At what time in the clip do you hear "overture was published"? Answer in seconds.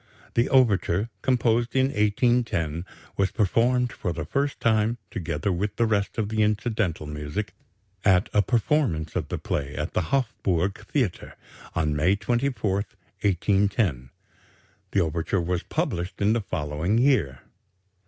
15.01-16.19